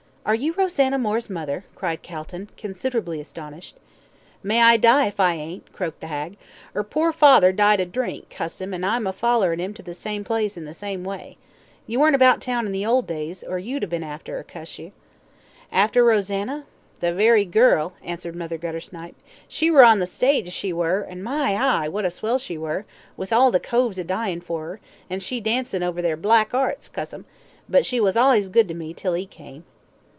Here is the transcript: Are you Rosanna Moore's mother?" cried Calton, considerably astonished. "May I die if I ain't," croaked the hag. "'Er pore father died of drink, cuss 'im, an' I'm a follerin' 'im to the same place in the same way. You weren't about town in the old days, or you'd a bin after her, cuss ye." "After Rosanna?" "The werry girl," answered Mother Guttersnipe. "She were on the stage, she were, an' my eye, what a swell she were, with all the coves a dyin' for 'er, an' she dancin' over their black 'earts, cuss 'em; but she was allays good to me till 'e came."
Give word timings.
Are 0.23 0.35
you 0.35 0.53
Rosanna 0.53 0.99
Moore's 0.99 1.31
mother?" 1.31 1.65
cried 1.73 2.03
Calton, 2.03 2.51
considerably 2.55 3.19
astonished. 3.19 3.77
"May 4.43 4.61
I 4.61 4.77
die 4.77 5.07
if 5.07 5.19
I 5.19 5.33
ain't," 5.33 5.73
croaked 5.73 5.99
the 5.99 6.07
hag. 6.07 6.37
"'Er 6.75 6.83
pore 6.83 7.11
father 7.11 7.51
died 7.51 7.81
of 7.81 7.91
drink, 7.91 8.29
cuss 8.29 8.61
'im, 8.61 8.71
an' 8.71 8.83
I'm 8.83 9.07
a 9.07 9.13
follerin' 9.13 9.59
'im 9.59 9.73
to 9.73 9.81
the 9.81 9.95
same 9.95 10.23
place 10.23 10.55
in 10.57 10.63
the 10.65 10.75
same 10.75 11.03
way. 11.03 11.37
You 11.87 11.99
weren't 11.99 12.13
about 12.15 12.39
town 12.39 12.67
in 12.67 12.71
the 12.71 12.85
old 12.85 13.07
days, 13.07 13.43
or 13.43 13.57
you'd 13.57 13.83
a 13.83 13.87
bin 13.87 14.03
after 14.03 14.37
her, 14.37 14.43
cuss 14.43 14.77
ye." 14.77 14.93
"After 15.71 16.03
Rosanna?" 16.05 16.67
"The 16.99 17.15
werry 17.15 17.43
girl," 17.43 17.93
answered 18.03 18.35
Mother 18.35 18.59
Guttersnipe. 18.59 19.15
"She 19.47 19.71
were 19.71 19.83
on 19.83 19.97
the 19.97 20.05
stage, 20.07 20.53
she 20.53 20.71
were, 20.71 21.03
an' 21.03 21.23
my 21.23 21.55
eye, 21.55 21.87
what 21.89 22.05
a 22.05 22.11
swell 22.11 22.37
she 22.37 22.59
were, 22.59 22.85
with 23.17 23.33
all 23.33 23.49
the 23.49 23.59
coves 23.59 23.97
a 23.97 24.03
dyin' 24.03 24.39
for 24.39 24.65
'er, 24.67 24.79
an' 25.09 25.19
she 25.21 25.41
dancin' 25.41 25.81
over 25.81 25.99
their 25.99 26.15
black 26.15 26.51
'earts, 26.53 26.89
cuss 26.89 27.11
'em; 27.11 27.25
but 27.67 27.87
she 27.87 27.99
was 27.99 28.15
allays 28.15 28.49
good 28.49 28.67
to 28.67 28.75
me 28.75 28.93
till 28.93 29.17
'e 29.17 29.25
came." 29.25 29.63